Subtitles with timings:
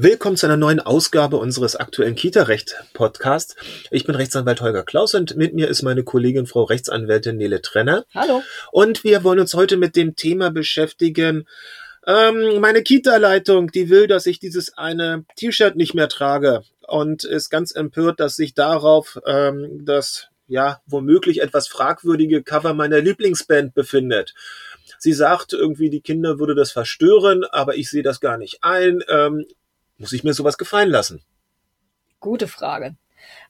[0.00, 3.56] Willkommen zu einer neuen Ausgabe unseres aktuellen Kita-Recht-Podcasts.
[3.90, 8.04] Ich bin Rechtsanwalt Holger Klaus und mit mir ist meine Kollegin Frau Rechtsanwältin Nele Trenner.
[8.14, 8.44] Hallo.
[8.70, 11.48] Und wir wollen uns heute mit dem Thema beschäftigen.
[12.06, 17.50] Ähm, meine Kita-Leitung, die will, dass ich dieses eine T-Shirt nicht mehr trage und ist
[17.50, 24.32] ganz empört, dass sich darauf ähm, das ja womöglich etwas fragwürdige Cover meiner Lieblingsband befindet.
[24.98, 29.02] Sie sagt irgendwie, die Kinder würde das verstören, aber ich sehe das gar nicht ein.
[29.08, 29.44] Ähm,
[29.98, 31.22] muss ich mir sowas gefallen lassen?
[32.20, 32.96] Gute Frage.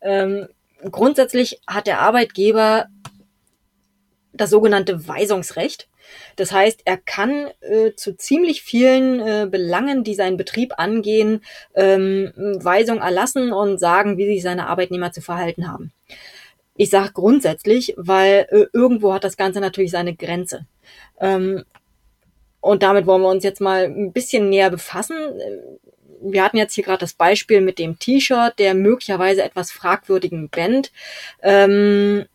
[0.01, 0.49] Ähm,
[0.91, 2.87] grundsätzlich hat der Arbeitgeber
[4.33, 5.89] das sogenannte Weisungsrecht.
[6.37, 11.43] Das heißt, er kann äh, zu ziemlich vielen äh, Belangen, die seinen Betrieb angehen,
[11.75, 15.93] ähm, Weisung erlassen und sagen, wie sich seine Arbeitnehmer zu verhalten haben.
[16.77, 20.67] Ich sage grundsätzlich, weil äh, irgendwo hat das Ganze natürlich seine Grenze.
[21.21, 21.65] Ähm,
[22.61, 25.17] und damit wollen wir uns jetzt mal ein bisschen näher befassen.
[26.21, 30.93] Wir hatten jetzt hier gerade das Beispiel mit dem T-Shirt, der möglicherweise etwas fragwürdigen Band.
[31.43, 32.27] Ähm,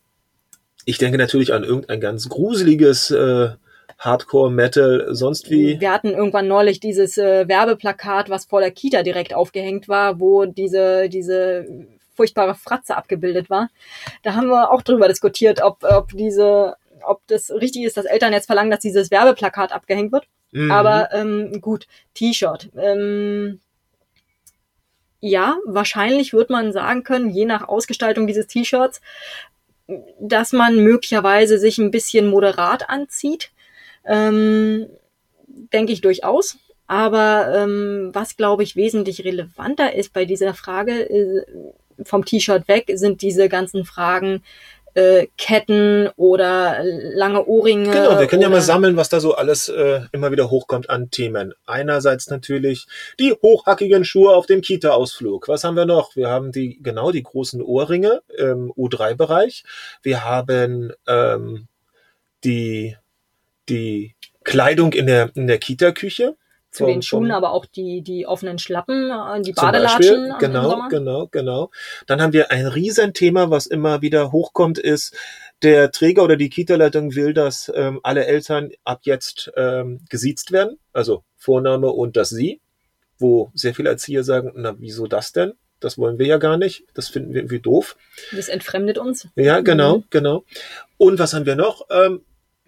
[0.84, 3.50] ich denke natürlich an irgendein ganz gruseliges äh,
[3.98, 5.80] Hardcore Metal, sonst wie.
[5.80, 10.44] Wir hatten irgendwann neulich dieses äh, Werbeplakat, was vor der Kita direkt aufgehängt war, wo
[10.44, 11.66] diese diese
[12.14, 13.68] furchtbare Fratze abgebildet war.
[14.22, 18.32] Da haben wir auch drüber diskutiert, ob, ob diese, ob das richtig ist, dass Eltern
[18.32, 20.26] jetzt verlangen, dass dieses Werbeplakat abgehängt wird.
[20.52, 20.70] Mhm.
[20.70, 22.70] Aber ähm, gut, T-Shirt.
[22.76, 23.60] Ähm,
[25.26, 29.00] ja, wahrscheinlich wird man sagen können, je nach Ausgestaltung dieses T-Shirts,
[30.20, 33.50] dass man möglicherweise sich ein bisschen moderat anzieht.
[34.04, 34.86] Ähm,
[35.46, 36.58] denke ich durchaus.
[36.86, 41.46] Aber ähm, was, glaube ich, wesentlich relevanter ist bei dieser Frage, äh,
[42.02, 44.42] vom T-Shirt weg sind diese ganzen Fragen
[44.94, 47.90] äh, Ketten oder lange Ohrringe.
[47.90, 51.10] Genau, wir können ja mal sammeln, was da so alles äh, immer wieder hochkommt an
[51.10, 51.52] Themen.
[51.66, 52.86] Einerseits natürlich
[53.18, 55.48] die hochhackigen Schuhe auf dem Kita-Ausflug.
[55.48, 56.16] Was haben wir noch?
[56.16, 59.64] Wir haben die, genau, die großen Ohrringe im U3-Bereich.
[60.02, 61.66] Wir haben ähm,
[62.44, 62.96] die,
[63.68, 64.14] die
[64.44, 66.36] Kleidung in der, in der Kita-Küche
[66.74, 70.28] zu den Schuhen, aber auch die, die offenen Schlappen, äh, die Badelatschen.
[70.28, 71.70] Beispiel, genau, genau, genau.
[72.06, 75.16] Dann haben wir ein Riesenthema, was immer wieder hochkommt, ist,
[75.62, 80.78] der Träger oder die Kita-Leitung will, dass ähm, alle Eltern ab jetzt ähm, gesiezt werden,
[80.92, 82.60] also Vorname und das Sie,
[83.18, 85.52] wo sehr viele Erzieher sagen, na, wieso das denn?
[85.80, 86.84] Das wollen wir ja gar nicht.
[86.94, 87.96] Das finden wir irgendwie doof.
[88.32, 89.28] Das entfremdet uns.
[89.36, 90.04] Ja, genau, mhm.
[90.10, 90.44] genau.
[90.96, 91.86] Und was haben wir noch?
[91.90, 92.22] Ähm,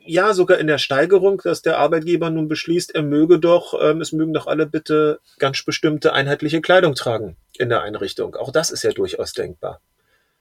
[0.07, 4.13] ja sogar in der Steigerung, dass der Arbeitgeber nun beschließt, er möge doch, ähm, es
[4.13, 8.37] mögen doch alle bitte ganz bestimmte einheitliche Kleidung tragen in der Einrichtung.
[8.37, 9.81] Auch das ist ja durchaus denkbar.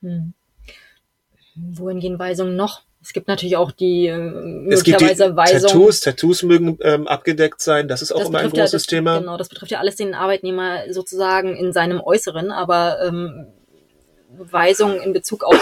[0.01, 0.33] Hm.
[1.55, 2.83] Wohin gehen Weisungen noch?
[3.01, 5.61] Es gibt natürlich auch die äh, möglicherweise die Weisungen.
[5.61, 7.87] Tattoos, Tattoos mögen ähm, abgedeckt sein.
[7.87, 9.19] Das ist auch das immer ein großes ja, das, Thema.
[9.19, 13.47] Genau, das betrifft ja alles den Arbeitnehmer sozusagen in seinem Äußeren, aber ähm,
[14.37, 15.55] Weisungen in Bezug auf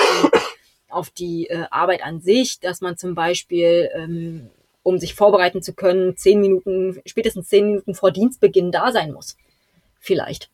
[0.94, 4.50] auf die äh, Arbeit an sich, dass man zum Beispiel, ähm,
[4.84, 9.38] um sich vorbereiten zu können, zehn Minuten, spätestens zehn Minuten vor Dienstbeginn da sein muss.
[10.00, 10.50] Vielleicht.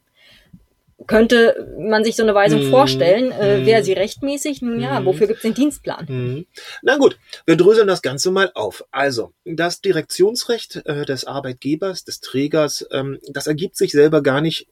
[1.07, 3.31] Könnte man sich so eine Weisung mm, vorstellen?
[3.31, 4.61] Äh, mm, Wäre sie rechtmäßig?
[4.61, 6.05] Nun ja, mm, wofür gibt es den Dienstplan?
[6.07, 6.45] Mhm.
[6.81, 8.83] Na gut, wir dröseln das Ganze mal auf.
[8.91, 14.67] Also, das Direktionsrecht äh, des Arbeitgebers, des Trägers, ähm, das ergibt sich selber gar nicht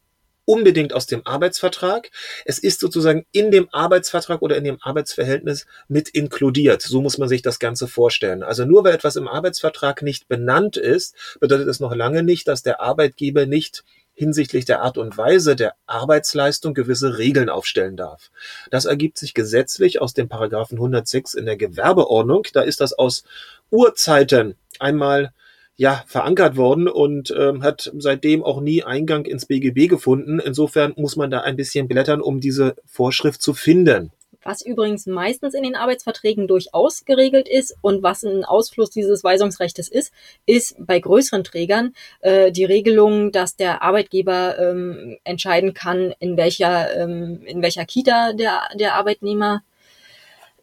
[0.47, 2.09] unbedingt aus dem Arbeitsvertrag.
[2.46, 6.81] Es ist sozusagen in dem Arbeitsvertrag oder in dem Arbeitsverhältnis mit inkludiert.
[6.81, 8.44] So muss man sich das Ganze vorstellen.
[8.44, 12.63] Also nur weil etwas im Arbeitsvertrag nicht benannt ist, bedeutet es noch lange nicht, dass
[12.63, 18.31] der Arbeitgeber nicht hinsichtlich der Art und Weise der Arbeitsleistung gewisse Regeln aufstellen darf.
[18.72, 22.47] Das ergibt sich gesetzlich aus dem Paragraphen 106 in der Gewerbeordnung.
[22.53, 23.25] Da ist das aus
[23.69, 25.34] Urzeiten einmal
[25.77, 30.39] ja, verankert worden und ähm, hat seitdem auch nie Eingang ins BGB gefunden.
[30.39, 34.11] Insofern muss man da ein bisschen blättern, um diese Vorschrift zu finden.
[34.43, 39.87] Was übrigens meistens in den Arbeitsverträgen durchaus geregelt ist und was ein Ausfluss dieses Weisungsrechtes
[39.89, 40.13] ist,
[40.46, 46.96] ist bei größeren Trägern äh, die Regelung, dass der Arbeitgeber ähm, entscheiden kann, in welcher,
[46.96, 49.63] ähm, in welcher Kita der, der Arbeitnehmer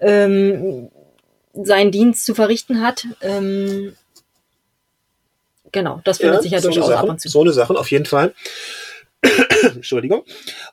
[0.01, 0.89] ähm,
[1.53, 3.07] seinen Dienst zu verrichten hat.
[3.21, 3.95] Ähm,
[5.75, 7.29] Genau, das findet ja, sich ja so durchaus Sachen, ab und zu.
[7.29, 8.33] So eine Sache, auf jeden Fall.
[9.63, 10.23] Entschuldigung.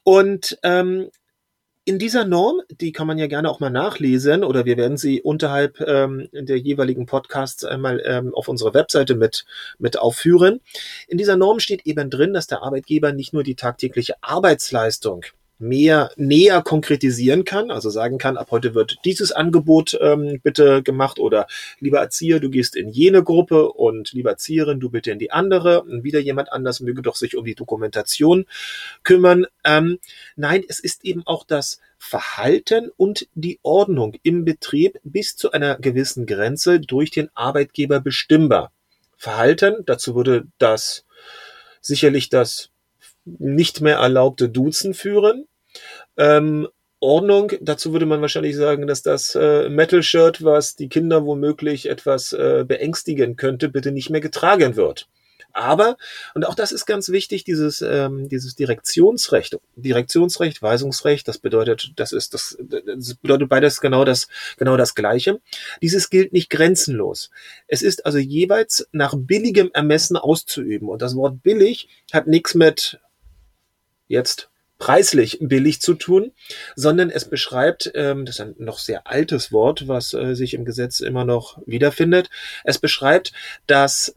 [0.03, 1.09] Und ähm,
[1.85, 5.19] in dieser Norm, die kann man ja gerne auch mal nachlesen oder wir werden sie
[5.19, 9.45] unterhalb ähm, der jeweiligen Podcasts einmal ähm, auf unserer Webseite mit,
[9.79, 10.61] mit aufführen.
[11.07, 15.25] In dieser Norm steht eben drin, dass der Arbeitgeber nicht nur die tagtägliche Arbeitsleistung
[15.61, 21.19] mehr näher konkretisieren kann, also sagen kann, ab heute wird dieses Angebot ähm, bitte gemacht
[21.19, 21.47] oder
[21.79, 25.83] lieber Erzieher, du gehst in jene Gruppe und lieber Erzieherin, du bitte in die andere
[25.83, 28.45] und wieder jemand anders möge doch sich um die Dokumentation
[29.03, 29.45] kümmern.
[29.63, 29.99] Ähm,
[30.35, 35.77] nein, es ist eben auch das Verhalten und die Ordnung im Betrieb bis zu einer
[35.77, 38.71] gewissen Grenze durch den Arbeitgeber bestimmbar.
[39.17, 41.05] Verhalten, dazu würde das
[41.79, 42.71] sicherlich das
[43.25, 45.47] nicht mehr erlaubte Duzen führen.
[46.21, 46.67] Ähm,
[46.99, 52.31] Ordnung, dazu würde man wahrscheinlich sagen, dass das äh, Metal-Shirt, was die Kinder womöglich etwas
[52.31, 55.07] äh, beängstigen könnte, bitte nicht mehr getragen wird.
[55.51, 55.97] Aber,
[56.35, 62.11] und auch das ist ganz wichtig, dieses, ähm, dieses Direktionsrecht, Direktionsrecht, Weisungsrecht, das bedeutet, das
[62.11, 64.27] ist, das, das bedeutet beides genau das,
[64.57, 65.41] genau das Gleiche.
[65.81, 67.31] Dieses gilt nicht grenzenlos.
[67.67, 70.87] Es ist also jeweils nach billigem Ermessen auszuüben.
[70.87, 72.99] Und das Wort billig hat nichts mit
[74.07, 74.50] jetzt
[74.81, 76.31] preislich billig zu tun,
[76.75, 80.65] sondern es beschreibt, ähm, das ist ein noch sehr altes Wort, was äh, sich im
[80.65, 82.31] Gesetz immer noch wiederfindet,
[82.63, 83.31] es beschreibt,
[83.67, 84.15] dass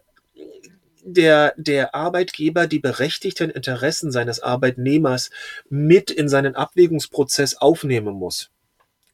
[1.05, 5.29] der, der Arbeitgeber die berechtigten Interessen seines Arbeitnehmers
[5.69, 8.49] mit in seinen Abwägungsprozess aufnehmen muss.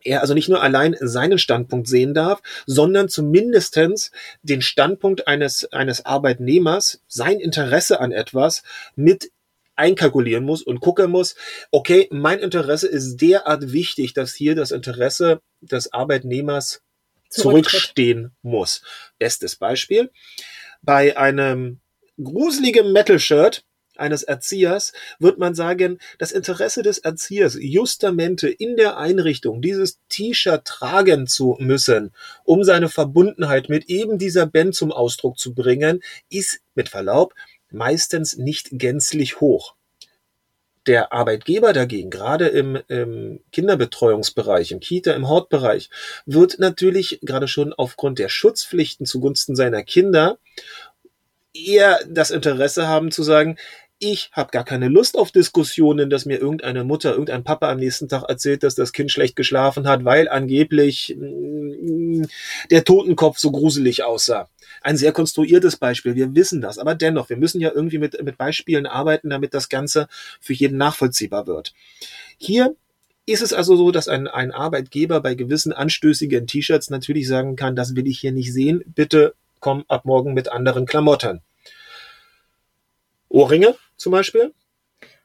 [0.04, 4.12] Er also nicht nur allein seinen Standpunkt sehen darf, sondern zumindestens
[4.44, 8.62] den Standpunkt eines, eines Arbeitnehmers, sein Interesse an etwas
[8.94, 9.32] mit
[9.80, 11.34] einkalkulieren muss und gucken muss,
[11.70, 16.82] okay, mein Interesse ist derart wichtig, dass hier das Interesse des Arbeitnehmers
[17.30, 18.82] zurückstehen muss.
[19.18, 20.10] Bestes Beispiel.
[20.82, 21.80] Bei einem
[22.22, 23.64] gruseligen Metal-Shirt
[23.96, 30.64] eines Erziehers wird man sagen, das Interesse des Erziehers, justamente in der Einrichtung dieses T-Shirt
[30.64, 32.12] tragen zu müssen,
[32.44, 36.00] um seine Verbundenheit mit eben dieser Band zum Ausdruck zu bringen,
[36.30, 37.34] ist mit Verlaub
[37.72, 39.74] meistens nicht gänzlich hoch.
[40.86, 45.90] Der Arbeitgeber dagegen, gerade im, im Kinderbetreuungsbereich, im Kita, im Hortbereich,
[46.24, 50.38] wird natürlich gerade schon aufgrund der Schutzpflichten zugunsten seiner Kinder
[51.52, 53.56] eher das Interesse haben zu sagen,
[54.02, 58.08] ich habe gar keine Lust auf Diskussionen, dass mir irgendeine Mutter, irgendein Papa am nächsten
[58.08, 62.26] Tag erzählt, dass das Kind schlecht geschlafen hat, weil angeblich mh, mm,
[62.70, 64.48] der Totenkopf so gruselig aussah.
[64.80, 68.38] Ein sehr konstruiertes Beispiel, wir wissen das, aber dennoch, wir müssen ja irgendwie mit, mit
[68.38, 70.08] Beispielen arbeiten, damit das Ganze
[70.40, 71.74] für jeden nachvollziehbar wird.
[72.38, 72.74] Hier
[73.26, 77.76] ist es also so, dass ein, ein Arbeitgeber bei gewissen anstößigen T-Shirts natürlich sagen kann,
[77.76, 81.42] das will ich hier nicht sehen, bitte komm ab morgen mit anderen Klamotten.
[83.30, 84.52] Ohrringe zum Beispiel.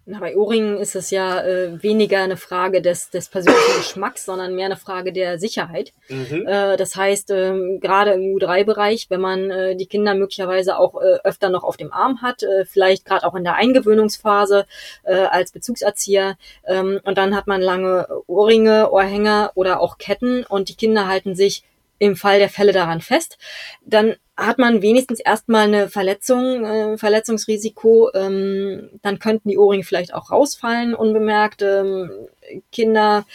[0.07, 4.54] Na, bei Ohrringen ist es ja äh, weniger eine Frage des, des persönlichen Geschmacks, sondern
[4.54, 5.94] mehr eine Frage der Sicherheit.
[6.10, 6.46] Mhm.
[6.46, 11.18] Äh, das heißt, ähm, gerade im U3-Bereich, wenn man äh, die Kinder möglicherweise auch äh,
[11.24, 14.68] öfter noch auf dem Arm hat, äh, vielleicht gerade auch in der Eingewöhnungsphase
[15.06, 16.38] äh, als Bezugserzieher,
[16.68, 21.34] ähm, und dann hat man lange Ohrringe, Ohrhänger oder auch Ketten und die Kinder halten
[21.34, 21.63] sich
[22.00, 23.38] im Fall der Fälle daran fest,
[23.86, 30.13] dann hat man wenigstens erstmal eine Verletzung, äh, Verletzungsrisiko, ähm, dann könnten die Ohrringe vielleicht
[30.13, 31.62] auch rausfallen unbemerkt.
[31.62, 32.12] Ähm,
[32.71, 33.25] Kinder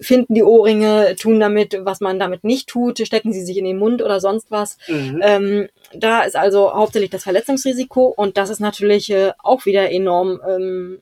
[0.00, 3.78] finden die Ohrringe, tun damit, was man damit nicht tut, stecken sie sich in den
[3.78, 4.78] Mund oder sonst was.
[4.88, 5.20] Mhm.
[5.22, 10.40] Ähm, da ist also hauptsächlich das Verletzungsrisiko und das ist natürlich äh, auch wieder enorm
[10.46, 10.98] ähm,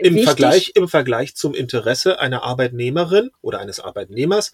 [0.00, 4.52] im Vergleich, im Vergleich zum Interesse einer Arbeitnehmerin oder eines Arbeitnehmers,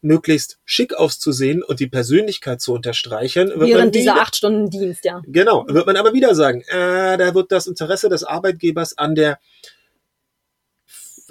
[0.00, 3.52] möglichst schick auszusehen und die Persönlichkeit zu unterstreichen.
[3.56, 5.22] Während dieser acht Stunden Dienst, ja.
[5.26, 9.38] Genau, wird man aber wieder sagen, äh, da wird das Interesse des Arbeitgebers an der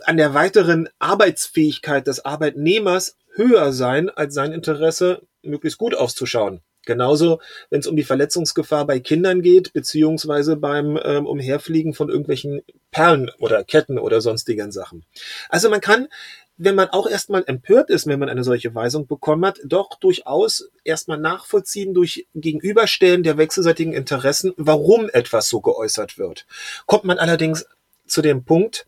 [0.06, 6.62] an der weiteren Arbeitsfähigkeit des Arbeitnehmers höher sein als sein Interesse, möglichst gut auszuschauen.
[6.88, 12.62] Genauso, wenn es um die Verletzungsgefahr bei Kindern geht, beziehungsweise beim ähm, Umherfliegen von irgendwelchen
[12.92, 15.04] Perlen oder Ketten oder sonstigen Sachen.
[15.50, 16.08] Also man kann,
[16.56, 20.70] wenn man auch erstmal empört ist, wenn man eine solche Weisung bekommen hat, doch durchaus
[20.86, 26.46] erstmal nachvollziehen durch Gegenüberstellen der wechselseitigen Interessen, warum etwas so geäußert wird.
[26.86, 27.66] Kommt man allerdings
[28.06, 28.88] zu dem Punkt,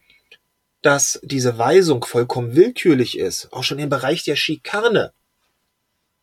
[0.81, 5.11] dass diese Weisung vollkommen willkürlich ist, auch schon im Bereich der Schikane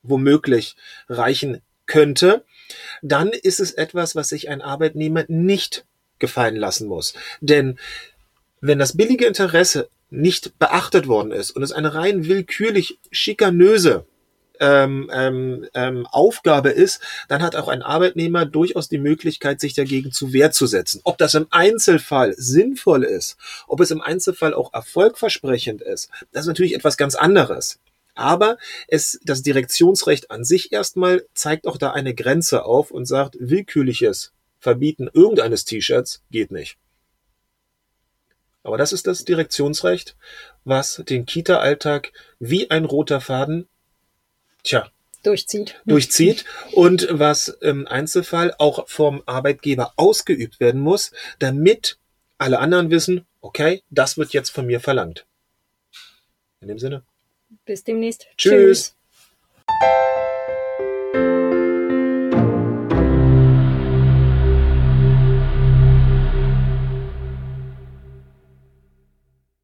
[0.09, 0.77] womöglich
[1.09, 2.45] reichen könnte,
[3.03, 5.85] dann ist es etwas, was sich ein Arbeitnehmer nicht
[6.19, 7.15] gefallen lassen muss.
[7.41, 7.79] Denn
[8.61, 14.07] wenn das billige Interesse nicht beachtet worden ist und es eine rein willkürlich schikanöse
[14.61, 20.13] ähm, ähm, ähm, Aufgabe ist, dann hat auch ein Arbeitnehmer durchaus die Möglichkeit, sich dagegen
[20.13, 21.01] zu Wehr zu setzen.
[21.05, 26.49] Ob das im Einzelfall sinnvoll ist, ob es im Einzelfall auch erfolgversprechend ist, das ist
[26.49, 27.79] natürlich etwas ganz anderes.
[28.17, 28.57] Aber
[28.89, 34.33] es, das Direktionsrecht an sich erstmal zeigt auch da eine Grenze auf und sagt, willkürliches
[34.59, 36.79] Verbieten irgendeines T-Shirts geht nicht.
[38.65, 40.17] Aber das ist das Direktionsrecht,
[40.65, 43.69] was den Kita-Alltag wie ein roter Faden,
[44.65, 44.91] tja,
[45.23, 45.81] Durchzieht.
[45.85, 51.99] durchzieht und was im Einzelfall auch vom Arbeitgeber ausgeübt werden muss, damit
[52.39, 55.27] alle anderen wissen, okay, das wird jetzt von mir verlangt.
[56.61, 57.03] In dem Sinne.
[57.65, 58.27] Bis demnächst.
[58.37, 58.95] Tschüss.
[58.97, 58.97] Tschüss.